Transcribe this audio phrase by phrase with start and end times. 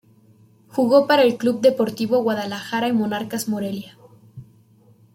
[0.67, 3.99] Jugó para el Club Deportivo Guadalajara y Monarcas Morelia.